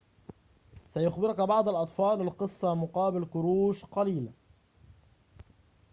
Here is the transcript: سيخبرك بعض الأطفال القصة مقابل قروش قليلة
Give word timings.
سيخبرك 0.89 1.41
بعض 1.41 1.69
الأطفال 1.69 2.21
القصة 2.21 2.73
مقابل 2.75 3.25
قروش 3.25 3.85
قليلة 3.85 4.31